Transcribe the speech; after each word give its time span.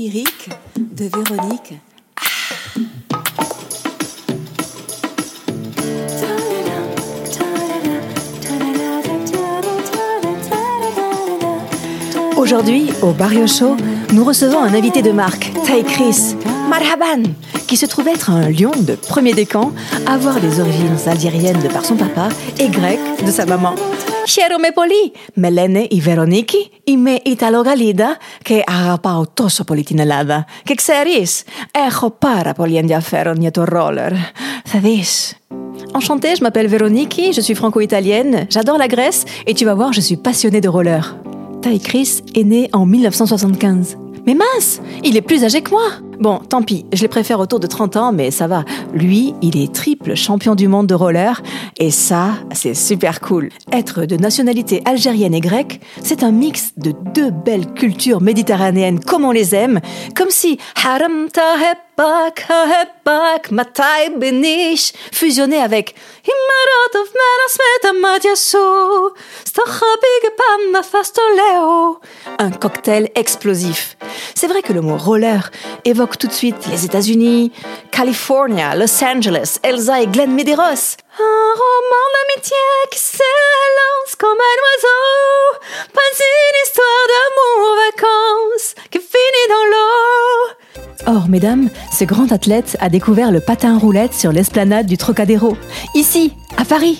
de 0.00 1.04
Véronique. 1.04 1.74
Aujourd'hui, 12.38 12.90
au 13.02 13.12
Barrio 13.12 13.46
Show, 13.46 13.76
nous 14.14 14.24
recevons 14.24 14.62
un 14.62 14.72
invité 14.72 15.02
de 15.02 15.10
marque, 15.10 15.52
Tai 15.66 15.84
Chris, 15.84 16.34
Marhaban, 16.70 17.24
qui 17.66 17.76
se 17.76 17.84
trouve 17.84 18.08
être 18.08 18.30
un 18.30 18.48
lion 18.48 18.72
de 18.80 18.94
premier 18.94 19.34
décan, 19.34 19.72
avoir 20.06 20.40
des 20.40 20.60
origines 20.60 20.96
algériennes 21.06 21.60
de 21.60 21.68
par 21.68 21.84
son 21.84 21.96
papa 21.96 22.30
et 22.58 22.68
grec 22.68 22.98
de 23.26 23.30
sa 23.30 23.44
maman. 23.44 23.74
Χαίρομαι 24.29 24.67
πολύ. 24.73 25.11
Με 25.33 25.49
λένε 25.49 25.87
η 25.89 25.99
Βερονίκη, 25.99 26.69
είμαι 26.83 27.17
Ιταλογαλίδα 27.25 28.17
και 28.41 28.63
αγαπάω 28.65 29.23
τόσο 29.33 29.63
πολύ 29.63 29.83
την 29.83 29.99
Ελλάδα. 29.99 30.45
Και 30.63 30.75
ξέρεις, 30.75 31.43
έχω 31.87 32.09
πάρα 32.11 32.53
πολύ 32.53 32.77
ενδιαφέρον 32.77 33.35
για 33.41 33.51
το 33.51 33.63
ρόλερ. 33.63 34.11
Θα 34.65 34.79
δεις. 34.79 35.35
Enchantée, 35.97 36.35
je 36.37 36.43
m'appelle 36.45 36.67
Véronique, 36.67 37.21
je 37.37 37.41
suis 37.47 37.55
franco-italienne, 37.61 38.33
j'adore 38.53 38.77
la 38.77 38.87
Grèce 38.95 39.21
et 39.47 39.53
tu 39.57 39.63
vas 39.69 39.75
voir, 39.79 39.93
je 39.93 40.01
suis 40.07 40.17
passionnée 40.27 40.61
de 40.65 40.69
roller. 40.75 41.03
Ty 41.61 41.79
Chris 41.79 42.11
est 42.39 42.43
né 42.43 42.69
en 42.73 42.85
1975. 42.85 43.97
Mais 44.25 44.35
mince, 44.35 44.81
il 45.03 45.15
est 45.15 45.21
plus 45.21 45.43
âgé 45.43 45.61
que 45.61 45.71
moi. 45.71 45.89
Bon, 46.20 46.36
tant 46.36 46.60
pis, 46.62 46.84
je 46.92 47.00
les 47.00 47.08
préfère 47.08 47.40
autour 47.40 47.60
de 47.60 47.66
30 47.66 47.96
ans, 47.96 48.12
mais 48.12 48.30
ça 48.30 48.46
va. 48.46 48.66
Lui, 48.92 49.32
il 49.40 49.56
est 49.56 49.74
triple 49.74 50.14
champion 50.14 50.54
du 50.54 50.68
monde 50.68 50.86
de 50.86 50.94
roller, 50.94 51.40
et 51.78 51.90
ça, 51.90 52.32
c'est 52.52 52.74
super 52.74 53.20
cool. 53.20 53.48
Être 53.72 54.04
de 54.04 54.16
nationalité 54.16 54.82
algérienne 54.84 55.32
et 55.32 55.40
grecque, 55.40 55.80
c'est 56.02 56.22
un 56.22 56.30
mix 56.30 56.72
de 56.76 56.92
deux 57.14 57.30
belles 57.30 57.72
cultures 57.72 58.20
méditerranéennes 58.20 59.00
comme 59.00 59.24
on 59.24 59.30
les 59.30 59.54
aime, 59.54 59.80
comme 60.14 60.28
si 60.28 60.58
Haram 60.84 61.28
Tahebak, 61.32 62.46
Tahebak, 62.46 63.50
Matai 63.50 64.10
Benish 64.16 64.92
fusionnait 65.12 65.60
avec. 65.60 65.94
Un 72.38 72.50
cocktail 72.50 73.10
explosif. 73.14 73.96
C'est 74.34 74.46
vrai 74.46 74.62
que 74.62 74.72
le 74.72 74.80
mot 74.80 74.96
roller 74.96 75.50
évoque 75.84 76.09
tout 76.16 76.26
de 76.26 76.32
suite 76.32 76.66
les 76.70 76.84
États-Unis, 76.84 77.52
California, 77.90 78.74
Los 78.74 79.02
Angeles, 79.04 79.58
Elsa 79.62 80.00
et 80.02 80.06
Glenn 80.06 80.32
Medeiros. 80.32 80.96
Un 81.18 81.52
roman 81.62 82.06
d'amitié 82.14 82.56
qui 82.90 82.98
s'élance 82.98 84.16
comme 84.18 84.30
un 84.30 84.58
oiseau. 84.66 85.58
Pas 85.92 86.00
une 86.18 86.66
histoire 86.66 87.06
d'amour 87.10 87.76
vacances 87.76 88.74
qui 88.90 88.98
finit 88.98 89.48
dans 89.48 89.64
l'eau. 89.70 90.29
Or, 91.06 91.28
mesdames, 91.28 91.70
ce 91.92 92.04
grand 92.04 92.30
athlète 92.32 92.76
a 92.80 92.88
découvert 92.88 93.30
le 93.30 93.40
patin 93.40 93.78
roulette 93.78 94.14
sur 94.14 94.32
l'esplanade 94.32 94.86
du 94.86 94.96
Trocadéro, 94.96 95.56
ici, 95.94 96.32
à 96.56 96.64
Paris. 96.64 96.98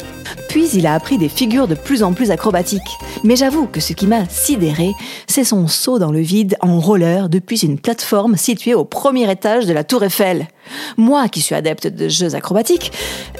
Puis 0.48 0.68
il 0.74 0.86
a 0.86 0.94
appris 0.94 1.18
des 1.18 1.28
figures 1.28 1.68
de 1.68 1.74
plus 1.74 2.02
en 2.02 2.12
plus 2.12 2.30
acrobatiques. 2.30 2.80
Mais 3.24 3.36
j'avoue 3.36 3.66
que 3.66 3.80
ce 3.80 3.92
qui 3.92 4.06
m'a 4.06 4.28
sidéré, 4.28 4.92
c'est 5.26 5.44
son 5.44 5.68
saut 5.68 5.98
dans 5.98 6.12
le 6.12 6.20
vide 6.20 6.56
en 6.60 6.80
roller 6.80 7.28
depuis 7.28 7.58
une 7.58 7.78
plateforme 7.78 8.36
située 8.36 8.74
au 8.74 8.84
premier 8.84 9.30
étage 9.30 9.66
de 9.66 9.72
la 9.72 9.84
Tour 9.84 10.02
Eiffel. 10.02 10.48
Moi 10.96 11.28
qui 11.28 11.40
suis 11.40 11.54
adepte 11.54 11.86
de 11.86 12.08
jeux 12.08 12.34
acrobatiques, 12.34 12.92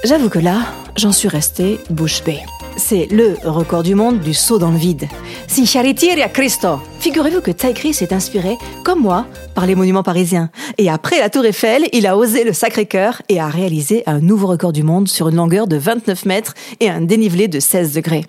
j'avoue 0.05 0.29
que 0.29 0.39
là, 0.39 0.61
j'en 0.97 1.13
suis 1.13 1.29
restée 1.29 1.81
bouche 1.91 2.23
bée. 2.25 2.41
C'est 2.83 3.07
le 3.11 3.37
record 3.45 3.83
du 3.83 3.95
monde 3.95 4.21
du 4.21 4.33
saut 4.33 4.59
dans 4.59 4.71
le 4.71 4.79
vide. 4.79 5.07
Sincharitiria 5.47 6.31
Cristo 6.31 6.81
Figurez-vous 6.99 7.43
que 7.43 7.51
Ty 7.51 7.75
Chris 7.75 7.99
est 8.01 8.13
inspiré, 8.13 8.57
comme 8.85 9.01
moi, 9.01 9.27
par 9.55 9.67
les 9.67 9.75
monuments 9.75 10.03
parisiens. 10.03 10.51
Et 10.79 10.89
après 10.89 11.21
la 11.21 11.29
Tour 11.29 11.45
Eiffel, 11.45 11.85
il 11.93 12.07
a 12.07 12.17
osé 12.17 12.43
le 12.43 12.55
Sacré-Cœur 12.55 13.21
et 13.29 13.39
a 13.39 13.49
réalisé 13.49 14.03
un 14.07 14.19
nouveau 14.19 14.47
record 14.47 14.73
du 14.73 14.83
monde 14.83 15.09
sur 15.09 15.29
une 15.29 15.37
longueur 15.37 15.67
de 15.67 15.77
29 15.77 16.25
mètres 16.25 16.55
et 16.81 16.89
un 16.89 17.03
dénivelé 17.03 17.49
de 17.49 17.61
16 17.61 17.93
degrés. 17.93 18.25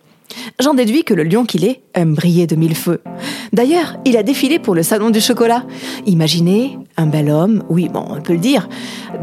J'en 0.60 0.74
déduis 0.74 1.06
que 1.06 1.14
le 1.14 1.24
lion 1.24 1.46
qu'il 1.46 1.64
est 1.64 1.82
aime 1.94 2.14
briller 2.14 2.46
de 2.46 2.56
mille 2.56 2.76
feux. 2.76 3.02
D'ailleurs, 3.54 3.98
il 4.06 4.16
a 4.16 4.24
défilé 4.24 4.60
pour 4.60 4.76
le 4.76 4.84
Salon 4.84 5.10
du 5.10 5.20
Chocolat. 5.20 5.64
Imaginez 6.06 6.80
un 6.96 7.06
bel 7.06 7.30
homme, 7.30 7.64
oui, 7.70 7.90
bon, 7.90 8.06
on 8.08 8.22
peut 8.22 8.34
le 8.34 8.40
dire, 8.40 8.70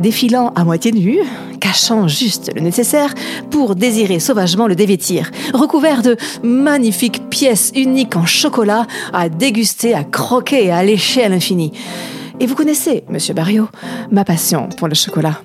défilant 0.01 0.53
à 0.55 0.65
moitié 0.65 0.93
nu, 0.93 1.19
cachant 1.61 2.09
juste 2.09 2.51
le 2.55 2.61
nécessaire 2.61 3.15
pour 3.51 3.75
désirer 3.75 4.21
sauvagement 4.21 4.67
le 4.67 4.75
dévêtir, 4.75 5.31
recouvert 5.55 6.03
de 6.03 6.17
magnifiques 6.43 7.29
pièces 7.31 7.73
uniques 7.75 8.17
en 8.17 8.27
chocolat 8.27 8.87
à 9.15 9.31
déguster, 9.31 9.95
à 9.95 10.05
croquer 10.05 10.67
et 10.67 10.71
à 10.71 10.83
lécher 10.83 11.25
à 11.25 11.31
l'infini. 11.31 11.73
Et 12.41 12.47
vous 12.47 12.55
connaissez, 12.55 13.05
monsieur 13.09 13.35
Barrio, 13.35 13.69
ma 14.11 14.25
passion 14.25 14.69
pour 14.77 14.89
le 14.89 14.95
chocolat. 14.95 15.41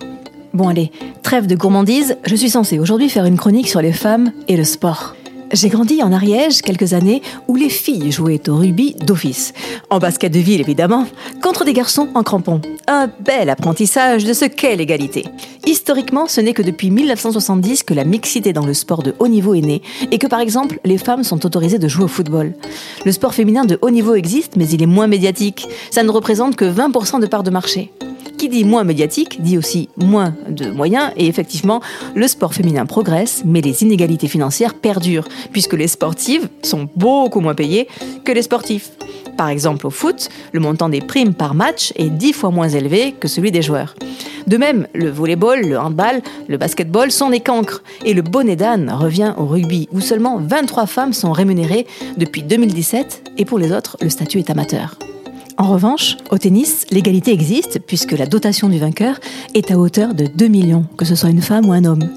Bon 0.53 0.67
allez, 0.67 0.91
trêve 1.23 1.47
de 1.47 1.55
gourmandise, 1.55 2.17
je 2.25 2.35
suis 2.35 2.49
censée 2.49 2.79
aujourd'hui 2.79 3.09
faire 3.09 3.25
une 3.25 3.37
chronique 3.37 3.69
sur 3.69 3.81
les 3.81 3.93
femmes 3.93 4.31
et 4.47 4.57
le 4.57 4.63
sport. 4.63 5.15
J'ai 5.53 5.69
grandi 5.69 6.01
en 6.01 6.11
Ariège 6.11 6.63
quelques 6.63 6.93
années 6.93 7.21
où 7.47 7.55
les 7.55 7.69
filles 7.69 8.11
jouaient 8.11 8.49
au 8.49 8.55
rugby 8.55 8.95
d'office. 8.95 9.53
En 9.91 9.99
basket 9.99 10.33
de 10.33 10.39
ville, 10.39 10.59
évidemment, 10.59 11.05
contre 11.43 11.63
des 11.63 11.73
garçons 11.73 12.09
en 12.15 12.23
crampons. 12.23 12.59
Un 12.87 13.07
bel 13.19 13.51
apprentissage 13.51 14.25
de 14.25 14.33
ce 14.33 14.45
qu'est 14.45 14.75
l'égalité. 14.75 15.25
Historiquement, 15.67 16.25
ce 16.27 16.41
n'est 16.41 16.53
que 16.53 16.63
depuis 16.63 16.89
1970 16.89 17.83
que 17.83 17.93
la 17.93 18.03
mixité 18.03 18.51
dans 18.51 18.65
le 18.65 18.73
sport 18.73 19.03
de 19.03 19.13
haut 19.19 19.27
niveau 19.27 19.53
est 19.53 19.61
née 19.61 19.83
et 20.09 20.17
que, 20.17 20.25
par 20.25 20.39
exemple, 20.39 20.79
les 20.85 20.97
femmes 20.97 21.23
sont 21.23 21.45
autorisées 21.45 21.77
de 21.77 21.87
jouer 21.87 22.05
au 22.05 22.07
football. 22.07 22.53
Le 23.05 23.11
sport 23.11 23.35
féminin 23.35 23.63
de 23.63 23.77
haut 23.83 23.91
niveau 23.91 24.15
existe, 24.15 24.55
mais 24.55 24.67
il 24.67 24.81
est 24.81 24.87
moins 24.87 25.05
médiatique. 25.05 25.67
Ça 25.91 26.01
ne 26.01 26.09
représente 26.09 26.55
que 26.55 26.65
20% 26.65 27.21
de 27.21 27.27
part 27.27 27.43
de 27.43 27.51
marché 27.51 27.91
qui 28.43 28.49
dit 28.49 28.65
moins 28.65 28.83
médiatique 28.83 29.41
dit 29.41 29.57
aussi 29.57 29.87
moins 29.95 30.35
de 30.49 30.69
moyens 30.69 31.11
et 31.15 31.27
effectivement 31.27 31.79
le 32.13 32.27
sport 32.27 32.53
féminin 32.53 32.85
progresse 32.85 33.41
mais 33.45 33.61
les 33.61 33.83
inégalités 33.83 34.27
financières 34.27 34.73
perdurent 34.73 35.29
puisque 35.53 35.71
les 35.71 35.87
sportives 35.87 36.49
sont 36.61 36.89
beaucoup 36.97 37.39
moins 37.39 37.55
payées 37.55 37.87
que 38.25 38.33
les 38.33 38.41
sportifs. 38.41 38.91
Par 39.37 39.47
exemple 39.47 39.87
au 39.87 39.91
foot, 39.91 40.27
le 40.51 40.59
montant 40.59 40.89
des 40.89 40.99
primes 40.99 41.33
par 41.33 41.53
match 41.53 41.93
est 41.95 42.09
dix 42.09 42.33
fois 42.33 42.51
moins 42.51 42.67
élevé 42.67 43.13
que 43.17 43.29
celui 43.29 43.49
des 43.49 43.61
joueurs. 43.61 43.95
De 44.45 44.57
même, 44.57 44.87
le 44.93 45.09
volleyball, 45.09 45.61
le 45.61 45.79
handball, 45.79 46.21
le 46.49 46.57
basketball 46.57 47.11
sont 47.11 47.29
des 47.29 47.39
cancres. 47.39 47.81
Et 48.03 48.13
le 48.13 48.21
bonnet 48.21 48.57
d'âne 48.57 48.91
revient 48.91 49.33
au 49.37 49.45
rugby, 49.45 49.87
où 49.93 50.01
seulement 50.01 50.37
23 50.37 50.85
femmes 50.85 51.13
sont 51.13 51.31
rémunérées 51.31 51.87
depuis 52.17 52.43
2017, 52.43 53.31
et 53.37 53.45
pour 53.45 53.57
les 53.57 53.71
autres, 53.71 53.95
le 54.01 54.09
statut 54.09 54.39
est 54.39 54.49
amateur. 54.49 54.97
En 55.57 55.67
revanche, 55.67 56.17
au 56.31 56.37
tennis, 56.37 56.85
l'égalité 56.89 57.31
existe 57.31 57.79
puisque 57.79 58.13
la 58.13 58.25
dotation 58.25 58.69
du 58.69 58.79
vainqueur 58.79 59.19
est 59.53 59.71
à 59.71 59.77
hauteur 59.77 60.13
de 60.13 60.25
2 60.25 60.47
millions, 60.47 60.85
que 60.97 61.05
ce 61.05 61.15
soit 61.15 61.29
une 61.29 61.41
femme 61.41 61.67
ou 61.67 61.73
un 61.73 61.85
homme. 61.85 62.09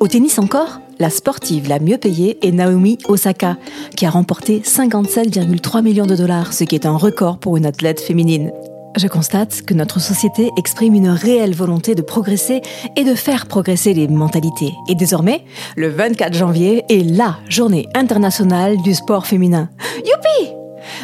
Au 0.00 0.06
tennis 0.06 0.38
encore, 0.38 0.80
la 1.00 1.10
sportive 1.10 1.68
la 1.68 1.80
mieux 1.80 1.98
payée 1.98 2.38
est 2.46 2.52
Naomi 2.52 2.98
Osaka, 3.08 3.56
qui 3.96 4.06
a 4.06 4.10
remporté 4.10 4.60
57,3 4.60 5.82
millions 5.82 6.06
de 6.06 6.14
dollars, 6.14 6.52
ce 6.52 6.64
qui 6.64 6.76
est 6.76 6.86
un 6.86 6.96
record 6.96 7.38
pour 7.38 7.56
une 7.56 7.66
athlète 7.66 8.00
féminine. 8.00 8.52
Je 8.96 9.08
constate 9.08 9.62
que 9.62 9.74
notre 9.74 10.00
société 10.00 10.50
exprime 10.56 10.94
une 10.94 11.08
réelle 11.08 11.54
volonté 11.54 11.96
de 11.96 12.02
progresser 12.02 12.62
et 12.94 13.02
de 13.02 13.16
faire 13.16 13.46
progresser 13.46 13.92
les 13.92 14.06
mentalités. 14.06 14.72
Et 14.88 14.94
désormais, 14.94 15.44
le 15.76 15.88
24 15.88 16.32
janvier 16.32 16.84
est 16.88 17.02
la 17.02 17.38
journée 17.48 17.86
internationale 17.94 18.76
du 18.82 18.94
sport 18.94 19.26
féminin. 19.26 19.68
Youpi 19.96 20.53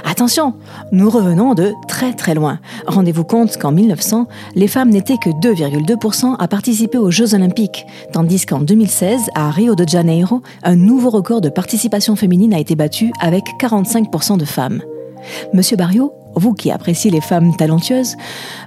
Attention, 0.04 0.54
nous 0.92 1.10
revenons 1.10 1.54
de 1.54 1.72
très 1.88 2.12
très 2.12 2.34
loin. 2.34 2.58
Rendez-vous 2.86 3.24
compte 3.24 3.56
qu'en 3.56 3.72
1900, 3.72 4.26
les 4.54 4.68
femmes 4.68 4.90
n'étaient 4.90 5.16
que 5.16 5.30
2,2% 5.30 6.36
à 6.38 6.48
participer 6.48 6.98
aux 6.98 7.10
Jeux 7.10 7.34
olympiques, 7.34 7.86
tandis 8.12 8.46
qu'en 8.46 8.60
2016, 8.60 9.30
à 9.34 9.50
Rio 9.50 9.74
de 9.74 9.88
Janeiro, 9.88 10.42
un 10.62 10.76
nouveau 10.76 11.10
record 11.10 11.40
de 11.40 11.48
participation 11.48 12.16
féminine 12.16 12.54
a 12.54 12.58
été 12.58 12.74
battu 12.74 13.12
avec 13.20 13.44
45% 13.60 14.38
de 14.38 14.44
femmes. 14.44 14.82
Monsieur 15.52 15.76
Barrio, 15.76 16.12
vous 16.34 16.54
qui 16.54 16.70
appréciez 16.70 17.10
les 17.10 17.20
femmes 17.20 17.54
talentueuses, 17.56 18.16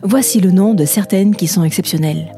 voici 0.03 0.39
le 0.39 0.51
nom 0.51 0.73
de 0.73 0.85
certaines 0.85 1.35
qui 1.35 1.47
sont 1.47 1.63
exceptionnelles. 1.63 2.31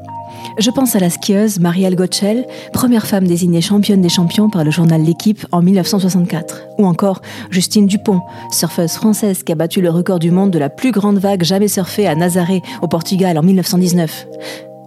Je 0.58 0.70
pense 0.70 0.96
à 0.96 0.98
la 0.98 1.10
skieuse 1.10 1.60
Marielle 1.60 1.96
Gotchel, 1.96 2.46
première 2.72 3.06
femme 3.06 3.26
désignée 3.26 3.60
championne 3.60 4.00
des 4.00 4.08
champions 4.08 4.48
par 4.48 4.64
le 4.64 4.70
journal 4.70 5.02
L'équipe 5.02 5.46
en 5.52 5.62
1964. 5.62 6.62
Ou 6.78 6.86
encore 6.86 7.20
Justine 7.50 7.86
Dupont, 7.86 8.20
surfeuse 8.50 8.92
française 8.92 9.42
qui 9.42 9.52
a 9.52 9.54
battu 9.54 9.80
le 9.80 9.90
record 9.90 10.18
du 10.18 10.30
monde 10.30 10.50
de 10.50 10.58
la 10.58 10.70
plus 10.70 10.92
grande 10.92 11.18
vague 11.18 11.44
jamais 11.44 11.68
surfée 11.68 12.06
à 12.06 12.14
Nazaré, 12.14 12.62
au 12.82 12.88
Portugal, 12.88 13.38
en 13.38 13.42
1919. 13.42 14.26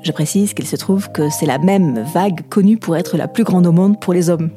Je 0.01 0.11
précise 0.11 0.53
qu'il 0.53 0.67
se 0.67 0.75
trouve 0.75 1.11
que 1.11 1.29
c'est 1.29 1.45
la 1.45 1.57
même 1.57 2.03
vague 2.13 2.47
connue 2.49 2.77
pour 2.77 2.95
être 2.95 3.17
la 3.17 3.27
plus 3.27 3.43
grande 3.43 3.67
au 3.67 3.71
monde 3.71 3.99
pour 3.99 4.13
les 4.13 4.29
hommes. 4.29 4.49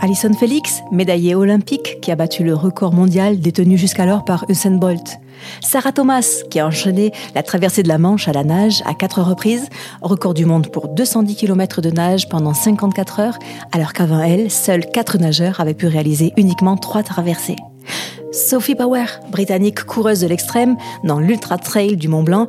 Alison 0.00 0.32
Felix, 0.32 0.82
médaillée 0.92 1.34
olympique, 1.34 2.00
qui 2.00 2.12
a 2.12 2.16
battu 2.16 2.44
le 2.44 2.54
record 2.54 2.92
mondial 2.92 3.40
détenu 3.40 3.76
jusqu'alors 3.76 4.24
par 4.24 4.44
Usain 4.48 4.76
Bolt. 4.76 5.18
Sarah 5.60 5.92
Thomas, 5.92 6.42
qui 6.50 6.60
a 6.60 6.66
enchaîné 6.66 7.12
la 7.34 7.42
traversée 7.42 7.82
de 7.82 7.88
la 7.88 7.98
Manche 7.98 8.28
à 8.28 8.32
la 8.32 8.44
nage 8.44 8.82
à 8.86 8.94
quatre 8.94 9.22
reprises, 9.22 9.68
record 10.00 10.34
du 10.34 10.44
monde 10.44 10.70
pour 10.70 10.88
210 10.88 11.34
km 11.36 11.80
de 11.80 11.90
nage 11.90 12.28
pendant 12.28 12.54
54 12.54 13.20
heures, 13.20 13.38
alors 13.72 13.92
qu'avant 13.92 14.20
elle, 14.20 14.50
seuls 14.50 14.86
quatre 14.86 15.18
nageurs 15.18 15.60
avaient 15.60 15.74
pu 15.74 15.86
réaliser 15.86 16.32
uniquement 16.36 16.76
trois 16.76 17.02
traversées. 17.02 17.56
Sophie 18.30 18.74
Power, 18.74 19.06
britannique 19.30 19.84
coureuse 19.84 20.20
de 20.20 20.28
l'extrême 20.28 20.76
dans 21.02 21.18
l'Ultra 21.18 21.58
Trail 21.58 21.96
du 21.96 22.08
Mont 22.08 22.22
Blanc, 22.22 22.46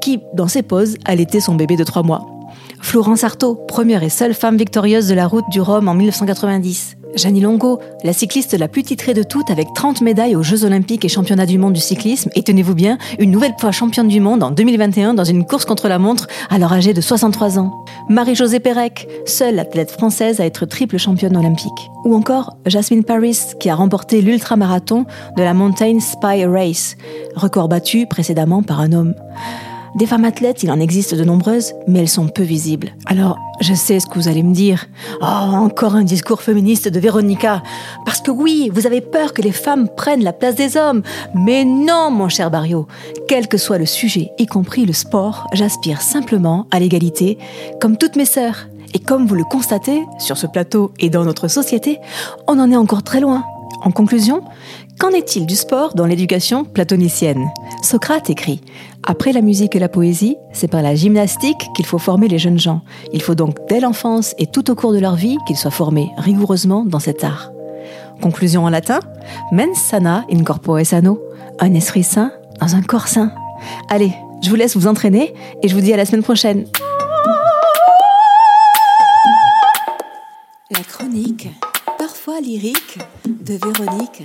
qui, 0.00 0.20
dans 0.34 0.48
ses 0.48 0.62
poses, 0.62 0.96
allaitait 1.06 1.40
son 1.40 1.54
bébé 1.54 1.76
de 1.76 1.84
trois 1.84 2.02
mois. 2.02 2.33
Florence 2.80 3.24
Artaud, 3.24 3.54
première 3.54 4.02
et 4.02 4.10
seule 4.10 4.34
femme 4.34 4.56
victorieuse 4.56 5.08
de 5.08 5.14
la 5.14 5.26
route 5.26 5.44
du 5.50 5.60
Rhum 5.60 5.88
en 5.88 5.94
1990. 5.94 6.96
Janie 7.16 7.40
Longo, 7.40 7.78
la 8.02 8.12
cycliste 8.12 8.58
la 8.58 8.68
plus 8.68 8.82
titrée 8.82 9.14
de 9.14 9.22
toutes 9.22 9.50
avec 9.50 9.68
30 9.74 10.00
médailles 10.00 10.36
aux 10.36 10.42
Jeux 10.42 10.64
Olympiques 10.64 11.04
et 11.04 11.08
Championnats 11.08 11.46
du 11.46 11.58
monde 11.58 11.72
du 11.72 11.80
cyclisme 11.80 12.30
et 12.34 12.42
tenez-vous 12.42 12.74
bien, 12.74 12.98
une 13.18 13.30
nouvelle 13.30 13.54
fois 13.58 13.72
championne 13.72 14.08
du 14.08 14.20
monde 14.20 14.42
en 14.42 14.50
2021 14.50 15.14
dans 15.14 15.24
une 15.24 15.46
course 15.46 15.64
contre 15.64 15.88
la 15.88 15.98
montre 15.98 16.26
alors 16.50 16.72
âgée 16.72 16.92
de 16.92 17.00
63 17.00 17.58
ans. 17.58 17.84
Marie-Josée 18.08 18.60
Pérec, 18.60 19.08
seule 19.26 19.58
athlète 19.58 19.92
française 19.92 20.40
à 20.40 20.46
être 20.46 20.66
triple 20.66 20.98
championne 20.98 21.36
olympique. 21.36 21.90
Ou 22.04 22.14
encore 22.14 22.56
Jasmine 22.66 23.04
Paris 23.04 23.38
qui 23.60 23.70
a 23.70 23.74
remporté 23.74 24.20
l'ultramarathon 24.20 25.06
de 25.36 25.42
la 25.42 25.54
Mountain 25.54 26.00
Spy 26.00 26.44
Race, 26.44 26.96
record 27.36 27.68
battu 27.68 28.06
précédemment 28.06 28.62
par 28.62 28.80
un 28.80 28.92
homme. 28.92 29.14
Des 29.94 30.06
femmes 30.06 30.24
athlètes, 30.24 30.64
il 30.64 30.72
en 30.72 30.80
existe 30.80 31.14
de 31.14 31.22
nombreuses, 31.22 31.72
mais 31.86 32.00
elles 32.00 32.08
sont 32.08 32.26
peu 32.26 32.42
visibles. 32.42 32.96
Alors, 33.06 33.38
je 33.60 33.74
sais 33.74 34.00
ce 34.00 34.06
que 34.06 34.14
vous 34.14 34.26
allez 34.26 34.42
me 34.42 34.52
dire. 34.52 34.86
Oh, 35.22 35.24
encore 35.24 35.94
un 35.94 36.02
discours 36.02 36.42
féministe 36.42 36.88
de 36.88 36.98
Véronica. 36.98 37.62
Parce 38.04 38.20
que 38.20 38.32
oui, 38.32 38.70
vous 38.74 38.88
avez 38.88 39.00
peur 39.00 39.32
que 39.32 39.42
les 39.42 39.52
femmes 39.52 39.88
prennent 39.88 40.24
la 40.24 40.32
place 40.32 40.56
des 40.56 40.76
hommes. 40.76 41.02
Mais 41.36 41.64
non, 41.64 42.10
mon 42.10 42.28
cher 42.28 42.50
Barrio. 42.50 42.88
Quel 43.28 43.46
que 43.46 43.56
soit 43.56 43.78
le 43.78 43.86
sujet, 43.86 44.30
y 44.38 44.46
compris 44.46 44.84
le 44.84 44.92
sport, 44.92 45.46
j'aspire 45.52 46.00
simplement 46.00 46.66
à 46.72 46.80
l'égalité, 46.80 47.38
comme 47.80 47.96
toutes 47.96 48.16
mes 48.16 48.24
sœurs. 48.24 48.66
Et 48.94 48.98
comme 48.98 49.26
vous 49.26 49.36
le 49.36 49.44
constatez, 49.44 50.02
sur 50.18 50.36
ce 50.36 50.48
plateau 50.48 50.92
et 50.98 51.08
dans 51.08 51.24
notre 51.24 51.46
société, 51.46 52.00
on 52.48 52.58
en 52.58 52.72
est 52.72 52.76
encore 52.76 53.04
très 53.04 53.20
loin. 53.20 53.44
En 53.82 53.90
conclusion, 53.90 54.42
qu'en 54.98 55.10
est-il 55.10 55.46
du 55.46 55.56
sport 55.56 55.94
dans 55.94 56.06
l'éducation 56.06 56.64
platonicienne? 56.64 57.50
Socrate 57.82 58.30
écrit 58.30 58.60
Après 59.06 59.32
la 59.32 59.42
musique 59.42 59.76
et 59.76 59.78
la 59.78 59.88
poésie, 59.88 60.36
c'est 60.52 60.68
par 60.68 60.82
la 60.82 60.94
gymnastique 60.94 61.68
qu'il 61.74 61.86
faut 61.86 61.98
former 61.98 62.28
les 62.28 62.38
jeunes 62.38 62.58
gens. 62.58 62.82
Il 63.12 63.22
faut 63.22 63.34
donc 63.34 63.56
dès 63.68 63.80
l'enfance 63.80 64.34
et 64.38 64.46
tout 64.46 64.70
au 64.70 64.74
cours 64.74 64.92
de 64.92 64.98
leur 64.98 65.16
vie 65.16 65.36
qu'ils 65.46 65.56
soient 65.56 65.70
formés 65.70 66.10
rigoureusement 66.16 66.84
dans 66.84 67.00
cet 67.00 67.24
art. 67.24 67.50
Conclusion 68.20 68.64
en 68.64 68.70
latin 68.70 69.00
Mens 69.52 69.76
sana 69.76 70.24
in 70.32 70.44
corpore 70.44 70.84
sano. 70.84 71.20
Un 71.60 71.74
esprit 71.74 72.04
sain 72.04 72.32
dans 72.60 72.74
un 72.74 72.82
corps 72.82 73.08
sain. 73.08 73.32
Allez, 73.88 74.12
je 74.42 74.50
vous 74.50 74.56
laisse 74.56 74.76
vous 74.76 74.86
entraîner 74.86 75.34
et 75.62 75.68
je 75.68 75.74
vous 75.74 75.80
dis 75.80 75.92
à 75.92 75.96
la 75.96 76.04
semaine 76.04 76.22
prochaine. 76.22 76.66
Lyrique, 82.40 82.98
de 83.26 83.54
Véronique 83.54 84.24